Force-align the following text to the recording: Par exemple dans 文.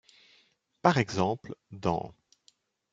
Par 0.81 0.97
exemple 0.97 1.53
dans 1.69 2.01
文. 2.01 2.13